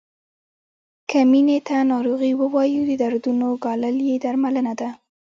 که 1.09 1.19
مینې 1.31 1.57
ته 1.67 1.77
ناروغي 1.91 2.31
ووایو 2.41 2.81
د 2.89 2.91
دردونو 3.01 3.47
ګالل 3.63 3.97
یې 4.07 4.15
درملنه 4.23 4.73
ده. 4.79 4.89